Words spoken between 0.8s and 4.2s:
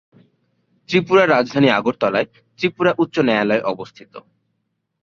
ত্রিপুরা রাজধানী আগরতলায় ত্রিপুরা উচ্চ ন্যায়ালয় অবস্থিত।